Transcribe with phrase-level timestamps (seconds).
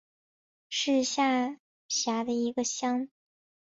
[0.67, 3.07] 是下辖的一个乡。